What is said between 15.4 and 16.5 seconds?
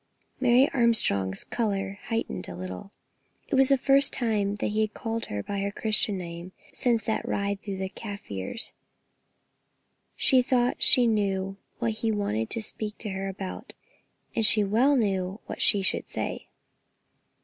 what she should say.